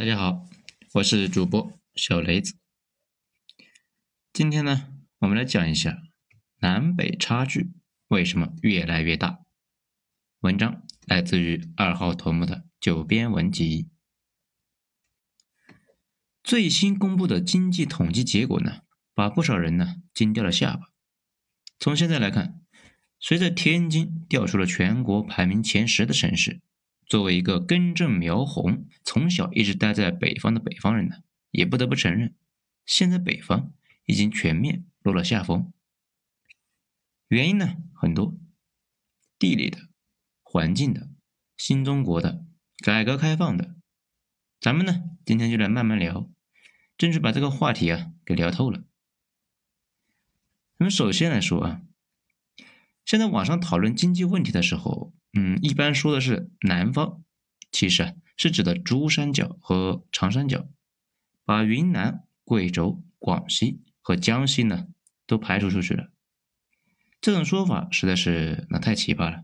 [0.00, 0.48] 大家好，
[0.94, 2.56] 我是主播小雷子。
[4.32, 4.88] 今天呢，
[5.18, 5.98] 我们来讲一下
[6.60, 7.74] 南北差距
[8.08, 9.40] 为什么越来越大。
[10.38, 13.90] 文章来自于二号头目的九编文集。
[16.42, 18.80] 最新公布的经济统计结果呢，
[19.12, 20.94] 把不少人呢惊掉了下巴。
[21.78, 22.62] 从现在来看，
[23.18, 26.62] 随着天津调出了全国排名前十的城市。
[27.10, 31.16] 作为一个根正苗红、从小一直待在北方的北方人呢，
[31.50, 32.36] 也不得不承认，
[32.86, 33.72] 现在北方
[34.04, 35.72] 已经全面落了下风。
[37.26, 38.38] 原因呢很多，
[39.40, 39.88] 地理的、
[40.44, 41.08] 环境的、
[41.56, 42.44] 新中国的、
[42.78, 43.74] 改革开放的，
[44.60, 46.30] 咱们呢今天就来慢慢聊，
[46.96, 48.84] 争取把这个话题啊给聊透了。
[50.76, 51.82] 那么首先来说啊，
[53.10, 55.12] 现在网上讨论经济问题的时候。
[55.32, 57.24] 嗯，一般说的是南方，
[57.72, 60.68] 其实啊是指的珠三角和长三角，
[61.44, 64.86] 把云南、贵州、广西和江西呢
[65.26, 66.12] 都排除出去了。
[67.20, 69.42] 这种说法实在是那太奇葩了。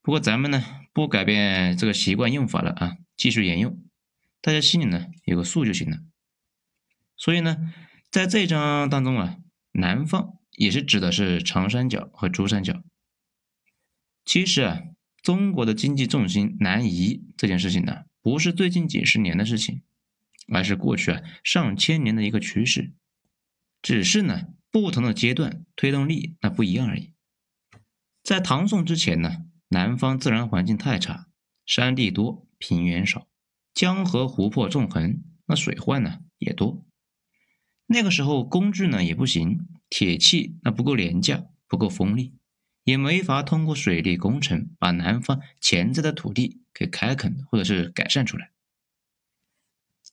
[0.00, 0.64] 不过咱们呢
[0.94, 3.78] 不改变这个习惯用法了啊，继续沿用，
[4.40, 5.98] 大家心里呢有个数就行了。
[7.14, 7.74] 所以呢，
[8.10, 9.36] 在这一章当中啊，
[9.72, 12.82] 南方也是指的是长三角和珠三角。
[14.24, 14.82] 其实啊，
[15.22, 19.82] 中国的经济重心南移这件事情呢，不是最近几十年的事情，
[20.52, 22.92] 而是过去啊上千年的一个趋势，
[23.80, 27.14] 只是呢不同的阶段推动力那不一样而已。
[28.24, 31.28] 在唐宋之前呢，南方自然环境太差，
[31.64, 33.28] 山地多，平原少，
[33.72, 36.84] 江河湖泊纵横，那水患呢也多。
[37.86, 42.34] 那个时候工具呢也不行，铁器那不够廉价，不够锋利。
[42.84, 48.50] 也没法通过水利工程把南方潜在的土地给开垦或者是改善出来。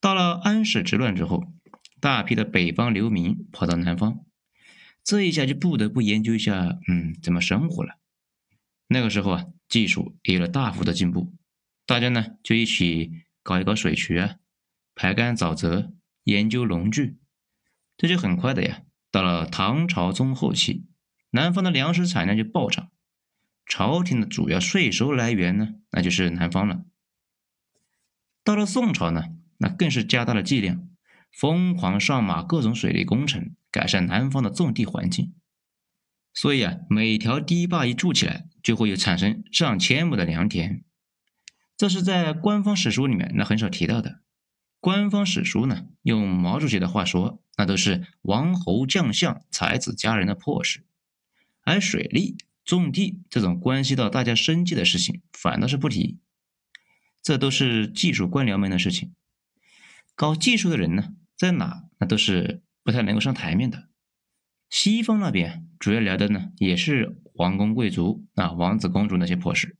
[0.02, 1.54] 到了安史之乱之后，
[2.02, 4.26] 大批的北方流民跑到南方，
[5.06, 7.98] 这一下就不得不研究一下，嗯，怎么生活了。
[8.88, 11.34] 那个时候啊，技术也有了大幅的进步，
[11.86, 14.36] 大家呢就一起搞一搞水渠啊，
[14.94, 15.94] 排干沼泽，
[16.26, 17.16] 研究农具，
[17.96, 18.84] 这就很快的呀，
[19.16, 20.90] 到了唐朝中后期。
[21.30, 22.92] 南方的粮食产量就暴涨，
[23.66, 26.84] 朝廷的主要税收来源呢，那就是南方了。
[28.44, 29.24] 到了宋朝呢，
[29.60, 30.90] 那更是加大了剂量，
[31.32, 35.34] 疯狂上马各种水利工程，改善南方的种地环境。
[36.34, 40.84] 所以啊，每条堤坝一筑起来，就会有产生上千亩的良田。
[41.78, 44.25] 这是在官方史书里面那很少提到的。
[44.80, 50.86] 官方史书呢，用毛主席的话说，那都是王侯将相、才子佳人的破事。
[51.64, 56.20] 而水利、种地这种关系到大家生计的事情，反倒是不提。
[57.24, 59.14] 这都是技术官僚们的事情。
[60.14, 63.90] 搞技术的人呢，在哪那都是不太能够上台面的。
[64.70, 69.76] 西方那边主要聊的呢，也是皇宫贵族啊、王子公主那些破事。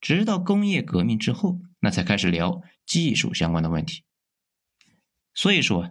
[0.00, 4.02] 直到工业革命之后，那才开始聊技术相关的问题。
[5.34, 5.90] 所以说，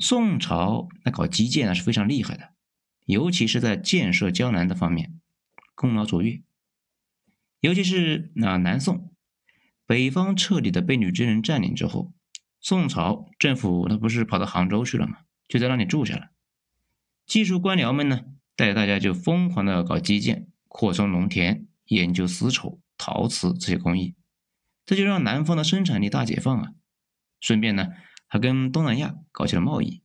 [0.00, 2.50] 宋朝那搞基建那是非常厉害的。
[3.06, 5.20] 尤其是在建设江南的方面，
[5.76, 6.42] 功劳卓越。
[7.60, 9.14] 尤其是那南宋，
[9.86, 12.12] 北方彻底的被女真人占领之后，
[12.60, 15.18] 宋朝政府那不是跑到杭州去了吗？
[15.46, 16.30] 就在那里住下了。
[17.26, 18.24] 技术官僚们呢，
[18.56, 24.14] 带着大家就疯狂的搞基建，扩充农田，研究丝绸、陶瓷这些工艺，
[24.88, 26.72] 这就让南方的生产力大解放啊！
[27.40, 27.88] 顺便呢，
[28.26, 30.02] 还跟东南亚搞起了贸易。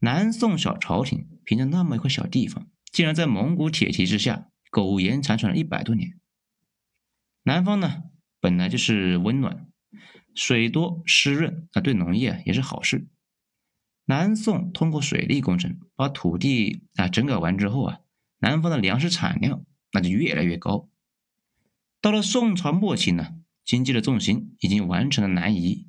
[0.00, 6.18] 南宋小朝廷凭着那么一块小地方，竟然在蒙古铁骑之下苟延残喘了一百多年。
[7.44, 8.02] 南方呢，
[8.40, 9.68] 本来就是温暖，
[10.34, 13.06] 水多湿润，那对农业也是好事。
[14.06, 18.00] 南宋通过水利工程把土地啊整改完之后啊，
[18.38, 20.88] 南方的粮食产量那就越来越高。
[22.00, 23.34] 到了宋朝末期呢，
[23.68, 25.86] 经济的重心已经完成了南移。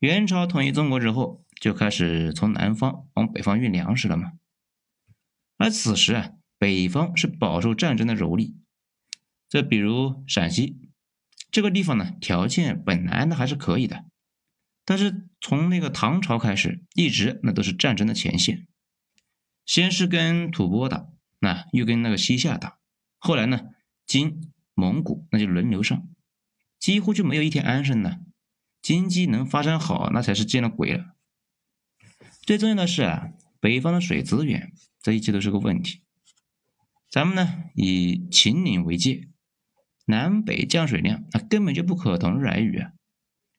[0.00, 1.40] 元朝统一中国之后。
[1.60, 4.32] 就开始从南方往北方运粮食了嘛。
[5.58, 8.54] 而此时啊，北方是饱受战争的蹂躏。
[9.46, 10.80] 这比如陕西
[11.50, 14.06] 这个地方呢，条件本来呢还是可以的，
[14.86, 18.66] 但是从那个唐朝开始，一直那都是战争的前线。
[19.66, 21.08] 先是跟吐蕃打，
[21.40, 22.78] 那又跟那个西夏打，
[23.18, 23.68] 后来呢，
[24.06, 26.08] 金、蒙古那就轮流上，
[26.80, 28.20] 几乎就没有一天安生的。
[28.82, 31.14] 经济能发展好，那才是见了鬼了。
[32.42, 34.72] 最重要的是啊，北方的水资源，
[35.02, 36.02] 这一切都是个问题。
[37.10, 39.28] 咱们呢以秦岭为界，
[40.06, 42.92] 南北降水量那根本就不可同日而语啊。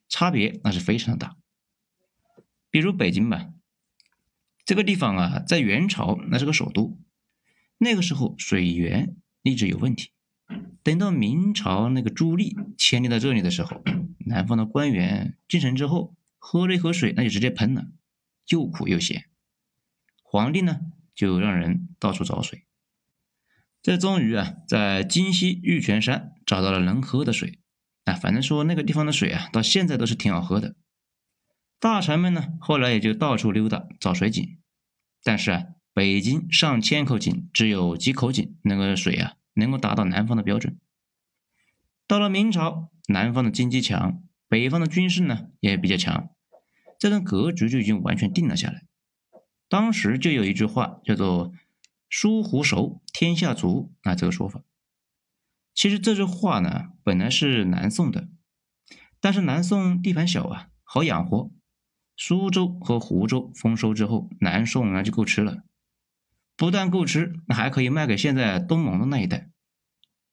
[0.10, 1.38] 差别那是非常大。
[2.72, 3.54] 比如北京吧，
[4.66, 7.00] 这个地方啊，在元朝那是个首都，
[7.78, 10.12] 那个时候水源一直有问题。
[10.84, 13.82] 等到明朝那个朱棣迁立到这里的时候，
[14.26, 17.88] 南方的官员进城之后，喝了一口水那就直接喷了，
[18.50, 19.26] 又苦又咸。
[20.24, 20.80] 皇帝呢
[21.14, 22.66] 就让人到处找水。
[23.82, 27.60] 这终于啊，在京西玉泉山找到了能喝的水。
[28.06, 30.76] 啊，反正说那个地方的水啊，到现在都是挺好喝的。
[31.80, 34.58] 大臣们呢，后来也就到处溜达找水井。
[35.24, 40.80] 但是啊，北京上千口井，只有几口井那个水啊，能够达到南方的标准。
[42.08, 46.30] 到了明朝，南方的经济强，北方的军事呢也比较强，
[47.00, 48.84] 这种格局就已经完全定了下来。
[49.70, 51.54] 当时就有一句话叫做。
[52.14, 54.14] 书胡熟，天下足啊！
[54.14, 54.66] 这个说法，
[55.74, 58.28] 其实这句话呢，本来是南宋的，
[59.22, 61.50] 但是南宋地盘小啊，好养活。
[62.18, 65.64] 苏州和湖州丰收之后，南宋那就够吃了，
[66.62, 69.50] 不但够吃，那还可以卖给现在东盟的那一带。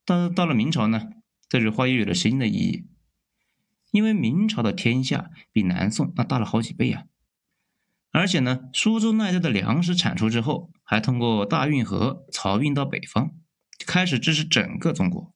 [0.05, 1.09] 但是到了明朝呢，
[1.49, 2.87] 这句话又有了新的意义，
[3.93, 7.05] 因为明朝的天下比南宋那大了好几倍啊。
[8.11, 13.31] 而且呢，苏州那一带的粮食产出之后，还通过大运河漕运到北方，
[13.87, 15.33] 开始支持整个中国。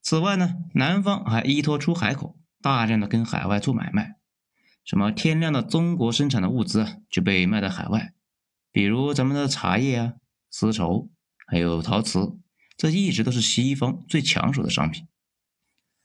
[0.00, 4.14] 此外呢，南方还依托出海口，大量的跟海外做买卖，
[4.82, 8.14] 什么天量的中国生产的物资啊，就被卖到海外，
[8.76, 10.12] 比如咱们的茶叶啊、
[10.50, 11.08] 丝绸，
[11.46, 12.38] 还有陶瓷，
[12.76, 15.06] 这一直都是西方最抢手的商品。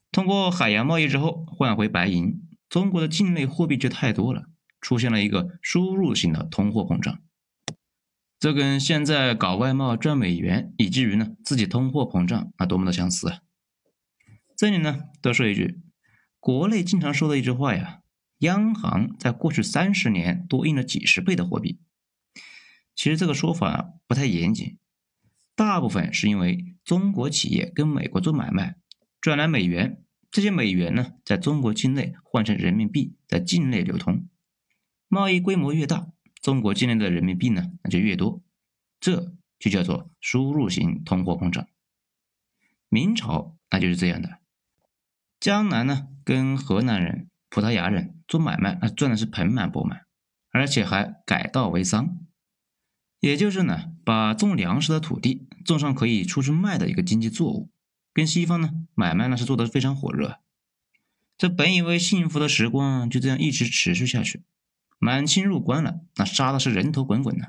[0.09, 4.45] 通过海洋贸易之后换回白银，中国的境内货币就太多了。
[4.79, 7.19] 出现了一个输入型的通货膨胀，
[8.39, 13.39] 这跟现在搞外贸赚美元，以至于呢自己通货膨胀啊，多么的相似啊！
[14.55, 15.81] 这里呢多说一句，
[16.39, 17.99] 国内经常说的一句话呀，
[18.37, 21.77] 央行在过去三十年多印了几十倍的货币。
[23.01, 24.77] 其实这个说法不太严谨，
[25.55, 28.75] 大部分是因为中国企业跟美国做买卖
[29.19, 34.27] 赚来美元，这些美元呢在中国境内换成人民币，在境内流通。
[35.07, 36.09] 贸易规模越大，
[36.43, 38.43] 中国境内的人民币呢那就越多，
[38.99, 41.67] 这就叫做输入型通货膨胀。
[42.87, 44.37] 明朝那就是这样的，
[45.39, 50.05] 江南呢跟河南人、葡萄牙人做买卖，那赚的是盆满钵满，
[50.51, 52.19] 而且还改稻为桑，
[53.21, 57.69] 也就是呢把种粮食的土地种上可以出去卖的一个经济作物，
[58.11, 60.39] 跟西方呢买卖那是做的非常火热。
[61.37, 64.41] 这本以为幸福的时光就这样一直持续下去。
[64.99, 67.47] 满清入关了，那杀的是人头滚滚呢。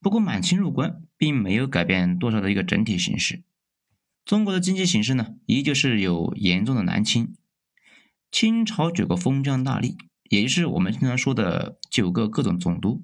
[0.00, 3.42] 不过满清入关并没有改变多少的一个整体形势。
[4.24, 7.34] 中国的经济形势呢，依旧是有严重的南侵。
[8.30, 9.96] 清朝九个封疆大吏，
[10.30, 13.02] 也就是我们经常说的九个各种总督，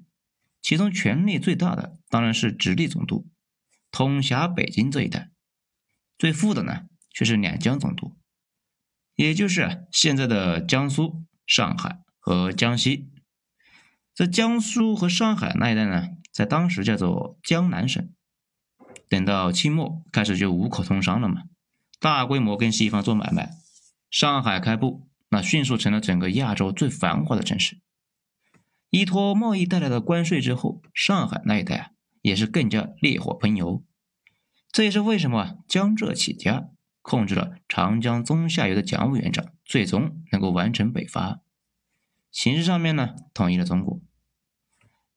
[0.67, 3.25] 其中权力最大的当然是直隶总督，
[3.89, 5.31] 统辖北京这一带。
[6.17, 8.17] 最富的呢，却是两江总督，
[9.15, 13.07] 也就是现在的江苏、上海和江西。
[14.13, 18.05] 这江苏和上海那一带呢，在当时叫做江南省。
[19.07, 21.43] 等到清末开始就五口通商了嘛，
[21.97, 23.51] 大规模跟西方做买卖。
[24.11, 27.79] 上海开埠，那迅速成了整个亚洲最繁华的城市。
[28.89, 31.91] 依托贸易带来的关税之后，上海那一带啊，
[32.21, 33.83] 也是更加烈火喷油。
[34.71, 36.69] 这也是为什么江浙起家，
[37.01, 41.41] 控制了长江中下游的蒋委员长，最终能够完成北伐，
[42.31, 43.99] 形式上面呢，统一了中国。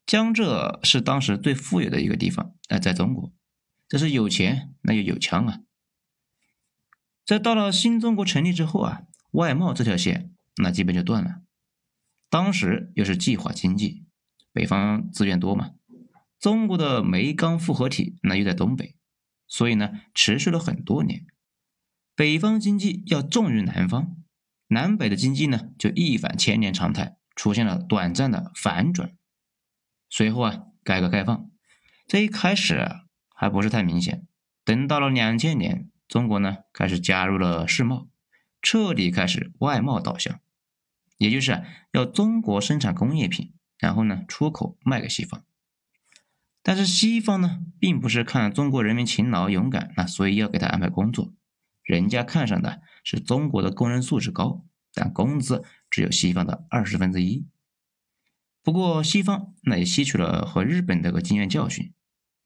[0.07, 3.33] 江浙是当时最富有的一个地方，哎，在中国，
[3.89, 5.61] 这是有钱那就有枪啊。
[7.25, 11.43] 在到了新中国成立之后啊，外贸这条线那基本就断了。
[12.31, 14.07] 当时又是计划经济，
[14.53, 15.73] 北方资源多嘛，
[16.39, 18.97] 中国的煤钢复合体那又在东北，
[19.49, 21.27] 所以呢，持续了很多年。
[22.15, 24.17] 北方经济要重于南方，
[24.69, 29.17] 南北的经济呢就一反千年常态，出现了短暂的反转。
[30.09, 31.51] 随后啊，改革开放，
[32.07, 34.27] 这一开始啊还不是太明显。
[34.65, 38.09] 等到了两千年，中国呢开始加入了世贸，
[38.63, 40.41] 彻底开始外贸导向，
[41.21, 41.63] 也就是
[41.93, 45.45] 要中国生产工业品，然后呢出口卖给西方。
[46.63, 51.35] 但是西方呢，并不是看中国人民勤劳勇敢，那所以要给他安排工作，
[51.83, 57.47] 人家看上的是中国的工人素质高，但工资只有西方的二十分之一。
[58.63, 61.93] 不过，西方那也吸取了和日本这个经验教训。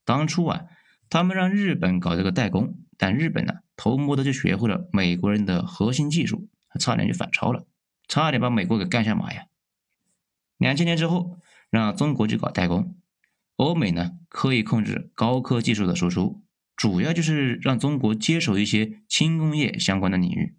[0.04, 0.64] 当初啊，
[1.08, 6.48] 他们让日本搞这个代工，但日本呢偷摸的就学会了美国人的核心技术，
[6.80, 7.68] 差点就反超了。
[8.08, 9.46] 差点把美国给干下马呀。
[10.56, 11.38] 两千年之后，
[11.70, 12.96] 让中国去搞代工，
[13.56, 16.44] 欧美呢刻意控制高科技术的输出，
[16.76, 20.56] 主要就是让中国接手一些轻工业相关的领域，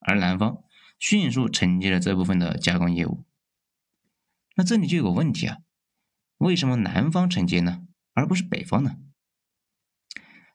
[0.00, 0.64] 而南方
[0.98, 3.24] 迅速承接了这部分的加工业务。
[4.56, 5.58] 那这里就有个问题啊，
[6.38, 8.96] 为什么南方承接呢，而不是北方呢？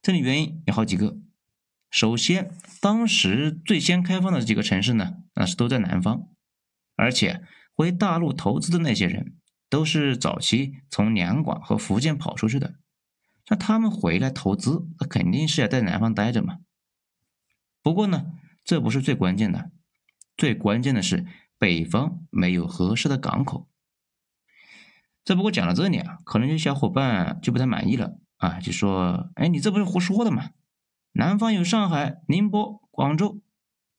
[0.01, 1.19] 这里原因有好几个。
[1.89, 6.29] 首先，当时最先开放的几个城市呢，那是都在南方，
[6.95, 7.43] 而且
[7.73, 9.35] 回大陆投资的那些人，
[9.69, 12.75] 都是早期从两广和福建跑出去的。
[13.49, 16.59] 那他们回来投资，那肯定是要在南方待着嘛。
[17.81, 18.27] 不过呢，
[18.63, 19.71] 这不是最关键的，
[20.37, 21.25] 最关键的是
[21.57, 23.67] 北方没有合适的港口。
[25.23, 30.51] 这不过讲到这里啊，可能有小伙伴就不太满意了啊，就说：“哎，你这不是胡说的吗？”
[31.19, 33.41] 南方有上海、宁波、广州，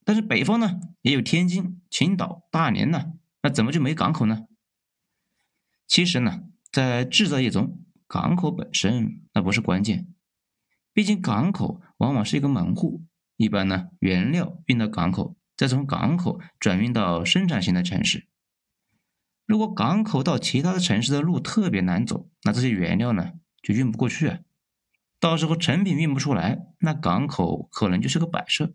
[0.07, 3.13] 但是北方呢也有天津、青岛、大连呢，
[3.43, 4.47] 那怎么就没港口呢？
[5.87, 10.09] 其实呢，在制造业中，港口本身那不是关键，
[10.95, 13.05] 毕竟港口往往是一个门户，
[13.37, 18.29] 一般呢原料运到港口，再从港口转运到生产型的城市。
[19.45, 24.39] 如果港口到其他的城市的路特别难走，那这些原料呢就运不过去啊。
[25.21, 28.75] 到时候成品运不出来，那港口可能就是个摆设，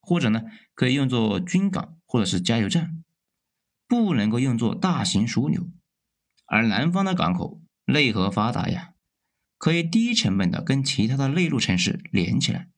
[0.00, 0.42] 或者呢
[0.74, 3.02] 可以用作军港或者是加油站，
[3.88, 5.68] 不能够用作大型枢纽。
[6.46, 8.94] 而南方的港口内河发达呀，
[9.58, 12.68] 可以低成本的跟其他的内陆城市连起来。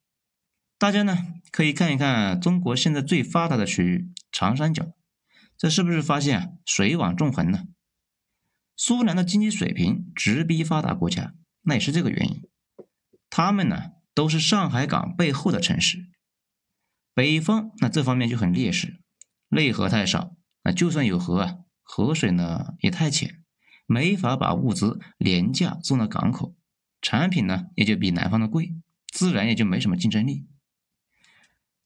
[0.78, 1.18] 大家呢
[1.50, 4.92] 可以看一看中国现在最发达的区域长三角，
[5.56, 7.64] 这是不是发现啊水网纵横呢？
[8.74, 12.48] 苏南的经济水平直逼发达国家，那也是这个原因。
[13.34, 16.10] 他们呢都是上海港背后的城市，
[17.14, 19.00] 北方那这方面就很劣势，
[19.48, 23.42] 内河太少，那就算有河啊，河水呢也太浅，
[23.86, 26.54] 没法把物资廉价送到港口，
[27.00, 28.74] 产品呢也就比南方的贵，
[29.10, 30.46] 自然也就没什么竞争力。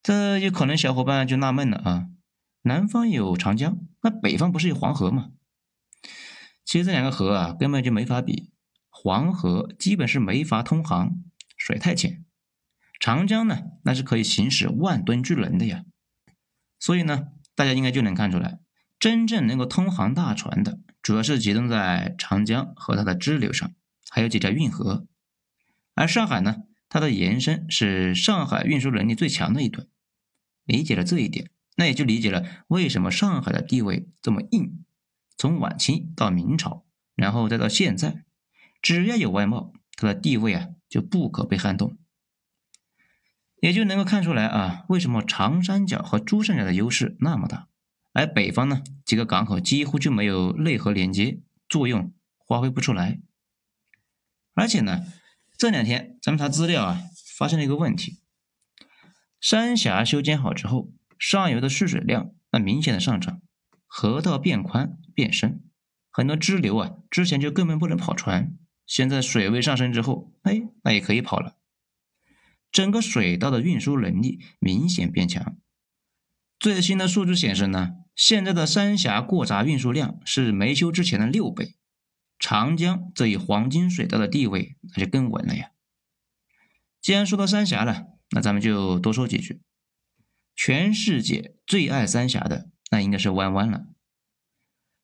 [0.03, 2.09] 这就可能小伙伴就纳闷了啊，
[2.63, 5.31] 南方有长江，那北方不是有黄河吗？
[6.65, 8.51] 其实这两个河啊根本就没法比，
[8.91, 11.23] 黄河基本是没法通航。
[11.67, 12.25] 水太浅，
[13.01, 15.85] 长江呢，那是可以行驶万吨巨轮的呀。
[16.79, 18.61] 所以呢，大家应该就能看出来，
[19.01, 23.75] 真正能够通航大船的，主要是集中在长江和它的支流上，
[24.09, 25.09] 还有几条运河。
[25.97, 26.59] 而上海呢，
[26.89, 29.89] 它的延伸是上海运输能力最强的一段。
[30.67, 34.85] 理解了这一点，那也就理解了为什么上海的地位这么硬。
[35.37, 38.23] 从晚清到明朝，然后再到现在，
[38.81, 40.69] 只要有外贸，它的地位啊。
[40.89, 41.97] 就不可被撼动，
[43.61, 47.69] 也就能够看出来啊，为什么长三角和珠三角的优势那么大，
[48.13, 52.13] 而北方呢几个港口几乎就没有内河连接，作用
[52.47, 53.21] 发挥不出来。
[54.55, 55.05] 而且呢，
[55.59, 57.03] 这两天咱们查资料啊，
[57.37, 58.21] 发现了一个问题：
[59.41, 63.43] 三峡修建好之后，上游的蓄水量那明显的上涨，
[63.87, 65.63] 河道变宽变深，
[66.11, 68.57] 很多支流啊之前就根本不能跑船。
[68.87, 71.57] 现在水位上升之后，哎，那也可以跑了。
[72.71, 75.57] 整个水道的运输能力明显变强。
[76.59, 81.77] 最新的数据显示呢，现在的三峡过闸运输量是没修之前的六倍。
[82.39, 85.71] 长江这一黄金水道的地位那就更稳了呀。
[87.01, 89.63] 既然说到三峡了，那咱们就多说几句。
[90.55, 93.87] 全世界最爱三峡的，那应该是弯弯了。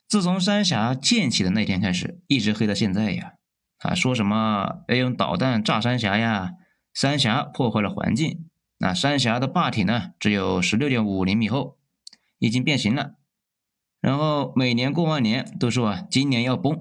[0.09, 3.35] 自从三峡建起的那天开始，一直黑到现在呀。
[3.83, 6.53] 啊，说什么要用导弹炸三峡呀？
[6.95, 8.49] 三峡破坏了环境。
[8.79, 11.79] 那三峡的坝体呢，只有十六点五厘米厚，
[12.39, 13.15] 已经变形了。
[14.01, 16.79] 然后每年过完年都说啊，今年要崩。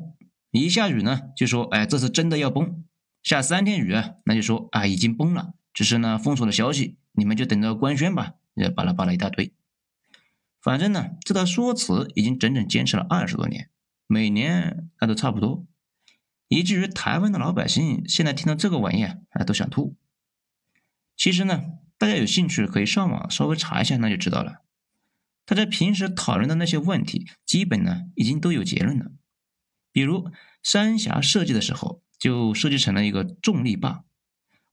[0.51, 2.83] 一下雨呢，就说哎，这次真的要崩。
[3.23, 8.33] 下三天雨啊，那就说啊，已经崩了，只是呢封锁的消息，你们就等着官宣吧。
[8.55, 9.53] 呃，巴拉巴拉一大堆。
[10.61, 13.69] 反正呢，这套说辞已经整整坚持了二十多年，
[14.07, 15.65] 每年那都差不多。
[16.51, 19.15] 以至于台湾的老百姓现在听到这个玩意啊，
[19.47, 19.95] 都想吐。
[21.15, 21.63] 其实呢，
[21.97, 24.61] 大家有兴趣可以上网稍微查一下，那就知道了。
[25.45, 29.13] 大家平时讨论的那些问题，基本呢已经都有结论了。
[29.93, 30.29] 比如
[30.61, 34.03] 三峡设计的时候就设计成了一个重力坝，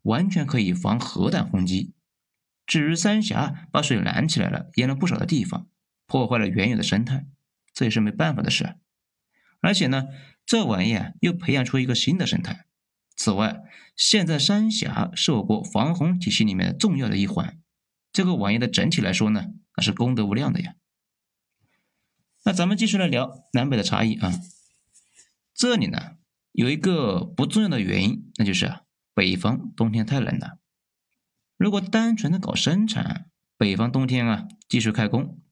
[0.03, 1.95] 完全可以防核弹轰击。
[2.67, 5.69] 至于三峡把水拦起来了，淹了不少的地方，
[6.09, 7.25] 破坏了原有的生态，
[7.73, 8.75] 这也是没办法的事。
[9.61, 10.09] 而且呢。
[10.49, 12.65] 这玩意啊，又培养出一个新的生态。
[13.15, 13.61] 此外，
[13.95, 17.61] 现在三峡是我国防洪体系里面重要的一环。
[18.11, 20.75] 这个玩意的整体来说呢，那是功德无量的呀。
[22.45, 24.41] 那咱们继续来聊南北的差异啊。
[25.53, 26.17] 这里呢
[26.53, 30.59] 有一个不重要的原因，那就是啊，北方冬天太冷了。
[31.59, 33.29] 如果单纯的搞生产，
[33.59, 35.43] 北方冬天啊继续开工，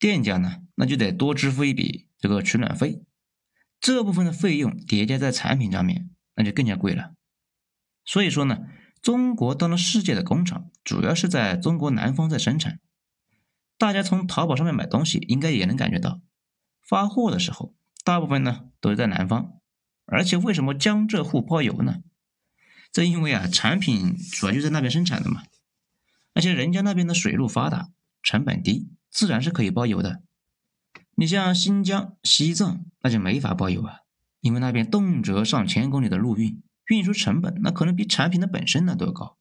[0.00, 3.04] 店家呢那就得多支付一笔这个取暖费，
[3.80, 7.14] 这部分的费用叠加在产品上面，那就更加贵了。
[8.04, 8.60] 所以说呢，
[9.00, 12.80] 中国当了世界的工厂，主要是在中国南方在生产。
[13.76, 16.20] 大家从淘宝上面买东西，应该也能感觉到，
[16.82, 19.54] 发货的时候，大部分呢都是在南方。
[20.06, 22.02] 而且为什么江浙沪包邮呢？
[22.92, 25.42] 正因为啊，产品主要就在那边生产的嘛。
[26.34, 27.88] 而且人家那边的水路发达，
[28.22, 30.22] 成本低，自然是可以包邮的。
[31.16, 34.00] 你像新疆、西藏，那就没法包邮啊，
[34.40, 39.38] 因为那边动辄上千公里的陆运，运输成本那可能比产品的本身呢都要高。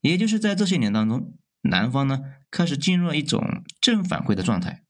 [0.00, 1.34] 也就是在这些年当中。
[1.62, 2.20] 南方呢
[2.52, 4.84] 开始进入了一种正反馈的状态，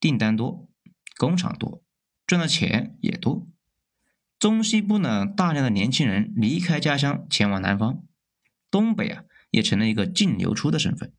[0.00, 0.68] 订单多，
[1.16, 1.84] 工厂多，
[2.26, 3.46] 赚的钱也多。
[4.36, 8.02] 中西部呢大量的年轻人离开家乡前往南方，
[8.72, 9.22] 东北啊
[9.52, 11.12] 也成了一个净流出的身份。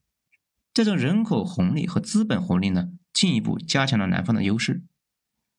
[0.74, 4.84] 这种人口红利和资本红利呢进一步加强了南方的优势，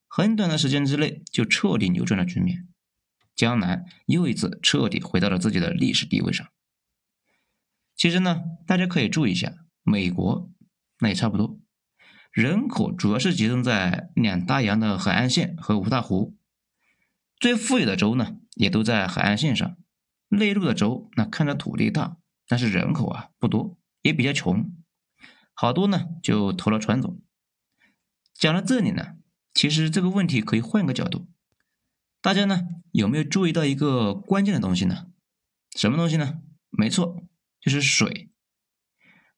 [0.06, 2.68] 很短的时间之内就彻底扭转了局面，
[3.34, 6.46] 江南又一次彻底回到了自己的历史地位上。
[7.96, 10.52] 其实呢，大家可以注意一下，美国
[10.98, 11.58] 那也差不多，
[12.30, 16.36] 人口主要是集中在两大洋的海岸线和五大湖，
[17.40, 19.78] 最富有的州呢也都在海岸线上，
[20.28, 24.70] 内陆的州那看着土地大，但是人口啊不多，也比较穷，
[25.54, 27.22] 好多呢就投了川总。
[28.38, 29.16] 讲到这里呢，
[29.54, 31.28] 其实这个问题可以换个角度，
[32.20, 32.62] 大家呢
[32.92, 35.06] 有没有注意到一个关键的东西呢？
[35.76, 36.40] 什么东西呢？
[36.70, 37.22] 没错。
[37.58, 38.30] 就是水，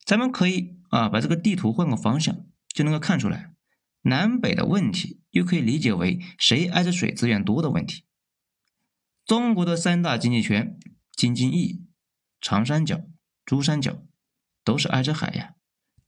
[0.04, 3.54] 咱们可以啊把这个地图换个方向，就能够看出来，
[4.02, 8.04] 南北的问题又可以理解为谁挨着水资源多的问题。
[9.24, 10.78] 中国的三大经济圈，
[11.12, 11.86] 京津冀、
[12.38, 13.06] 长三角、
[13.46, 14.02] 珠三角，
[14.62, 15.54] 都是挨着海呀，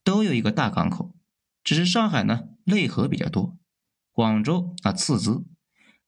[0.05, 1.17] 都有一个大港口，
[1.65, 3.59] 只是上海呢内河比较多，
[4.13, 5.45] 广州啊次之，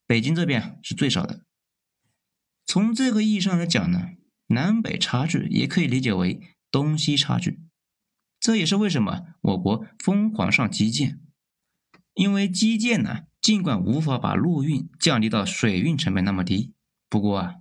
[0.06, 1.44] 北京这边是最少的。
[2.64, 4.12] 从这个意义上来讲呢。
[4.48, 6.38] 南北差距也可以理解为
[6.70, 7.60] 东西差距，
[8.38, 11.20] 这也是为什么我国疯狂上基建。
[12.12, 16.74] 因为基建呢，尽管无法把陆运降低到水运成本那么低，
[17.08, 17.54] 不过啊，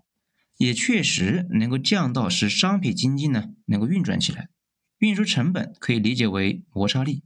[0.58, 4.50] 也确实能够降到使商品经济呢能够运转起来。
[4.98, 7.24] 运输成本可以理解为摩擦力，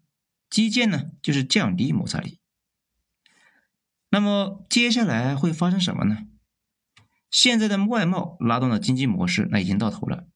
[0.55, 2.39] 基建呢就是降低摩擦力。
[4.09, 6.19] 那么接下来会发生什么呢？
[7.29, 10.29] 现在的外贸拉动的经济模式，那已经到头了。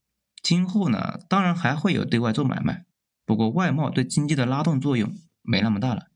[0.43, 2.84] 今后呢，当然还会有对外做买卖，
[3.23, 6.08] 不过外贸对经济的拉动作用没那么大了。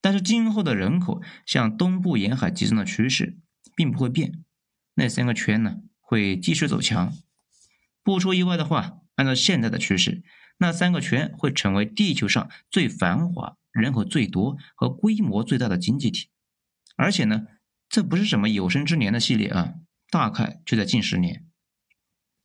[0.00, 3.40] 但是今后的人口向东部沿海集中的趋势
[3.74, 4.44] 并不会变，
[4.94, 7.12] 那三个圈呢会继续走强。
[8.04, 10.22] 不出意外的话，按照现在的趋势，
[10.58, 16.28] 那三个圈会成为地球上最繁华、人口最多和规模最大的经济体。
[16.96, 17.46] 而且呢，
[17.88, 19.74] 这不是什么有生之年的系列啊。
[20.10, 21.44] 大概就在近十年。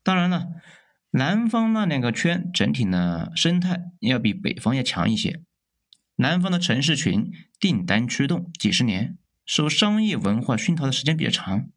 [0.03, 0.49] 当然了，
[1.11, 5.41] 南方那两个圈整体呢生态要比北方要强一些。
[6.17, 11.69] 南方的城市群订单驱动几十年，受商业文化熏陶的时间比较长。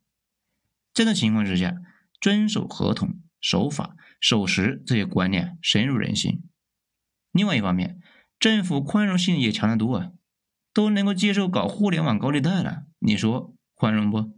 [0.92, 1.77] 这种情况之下，
[2.20, 6.42] 遵守合同、守法、守时这些观念深入人心。
[7.33, 8.00] 另外一方面，
[8.38, 10.12] 政府宽容性也强得多啊，
[10.72, 14.37] 都能够接受搞互联网高利贷了，你说宽容不？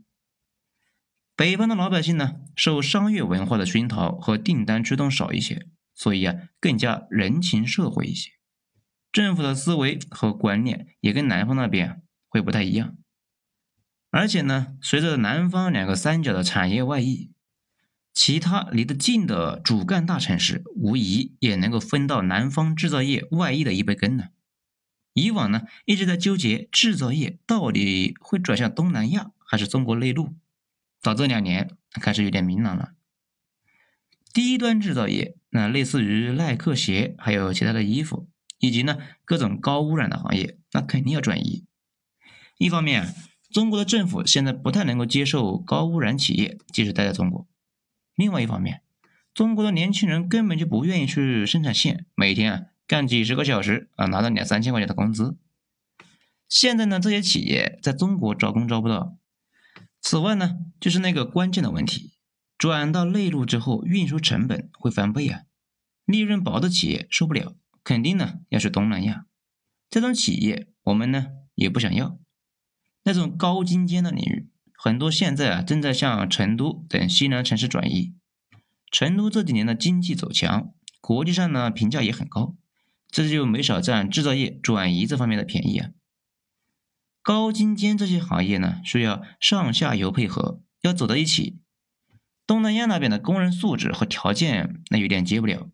[1.37, 8.31] 北方的老百姓呢，受商业文化的熏陶和订单驱动少一些，所以啊，更加人情社会一些。
[9.13, 12.97] 政府的思维和观念也跟南方那边会不太一样。
[14.11, 17.33] 而且呢，随着南方两个三角的产业外溢，
[18.19, 24.31] 其他离得近的主干大城市无疑也能够分到南方制造业外溢的一杯羹呢。
[25.13, 30.35] 以往呢，一直在纠结制造业到底会转向东南亚还是中国内陆。
[31.01, 32.95] 到这两年开始有点明朗了。
[34.35, 38.29] 低端制造业，那类似于耐克鞋，还有其他的衣服，
[38.59, 41.65] 以及呢各种高污染的行业，那肯定要转移。
[42.59, 43.15] 一方面，
[43.53, 47.47] 中国的政府现在不太能够接受高污染企业继续待在中国；
[48.19, 48.83] 另外一方面，
[49.33, 55.39] 中国的年轻人根本就不愿意去生产线，每天啊干几十个小时啊，拿到两三千块钱的工资。
[56.49, 59.17] 现在呢，这些企业在中国招工招不到。
[60.01, 62.15] 此外呢，就是那个关键的问题，
[62.59, 65.43] 转到内陆之后，运输成本会翻倍啊，
[66.05, 67.55] 利润薄的企业受不了，
[67.85, 69.27] 肯定呢要去东南亚。
[69.89, 72.19] 这种企业我们呢也不想要。
[73.05, 74.49] 那种高精尖的领域，
[74.81, 78.15] 很多现在啊正在向成都等西南城市转移。
[78.93, 82.55] 成都这几年的经济走强，国际上呢评价也很高，
[83.11, 85.91] 这就没少占制造业转移这方面的便宜啊。
[87.21, 91.59] 高精尖这些行业呢，需要上下游配合，要走到一起。
[92.47, 95.69] 东南亚那边的工人素质和条件，那有点接不了。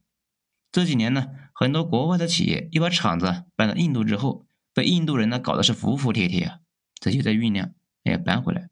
[0.73, 6.59] 这几年呢，很多国外的企业又把厂子搬到印度之后，被印度人呢搞得是服服帖帖啊，
[6.99, 7.71] 这就在酝酿，
[8.03, 8.71] 哎，搬回来。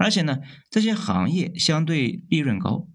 [0.00, 0.38] 而且呢，
[0.70, 2.88] 这些行业相对利润高，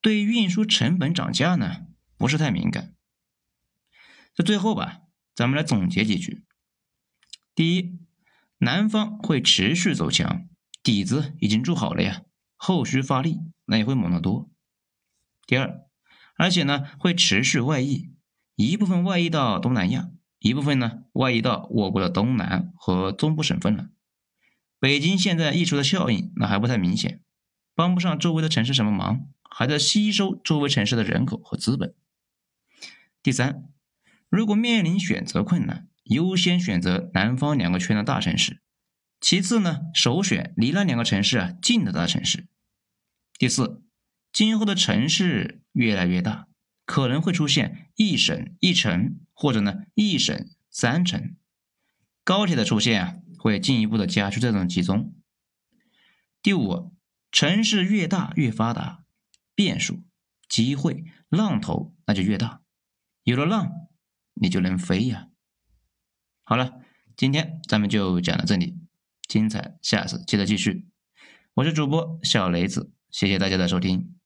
[0.00, 2.94] 对运输成本涨价呢不是太敏感。
[4.34, 5.00] 这最后吧，
[5.34, 6.44] 咱们来总结几句。
[7.56, 7.98] 第一，
[8.58, 10.46] 南方会持续走强，
[10.80, 12.22] 底子已经筑好了呀。
[12.54, 14.48] 后续发力，那也会猛得多。
[15.44, 15.80] 第二，
[16.36, 18.12] 而且呢会持续外溢，
[18.54, 23.88] 一部分外溢到东南亚，一部分呢外溢到我国的东南和中部省份了。
[24.80, 27.20] 北京现在溢出的效应那还不太明显，
[27.74, 31.94] 帮不上周围的城市什么忙，还在吸收周围城市的人口和资本。
[33.22, 33.64] 第三，
[34.28, 38.60] 如果面临选择困难，优先选择南方两个圈的大城市。
[39.20, 42.46] 其次呢，首选离那两个城市啊近的大城市。
[43.36, 43.82] 第四，
[44.32, 46.46] 今后的城市越来越大，
[46.86, 51.34] 可能会出现一省一城，或者呢一省三城。
[52.22, 55.14] 高铁的出现啊，会进一步的加剧这种集中。
[56.42, 56.94] 第五，
[57.30, 59.04] 城市越大越发达，
[59.54, 60.02] 变数、
[60.48, 62.62] 机会、浪头那就越大。
[63.22, 63.88] 有了浪，
[64.34, 65.28] 你就能飞呀。
[66.42, 66.80] 好了，
[67.16, 68.78] 今天咱们就讲到这里。
[69.28, 70.88] 精彩，下次记得继续。
[71.54, 74.17] 我是主播小雷子，谢谢大家的收听。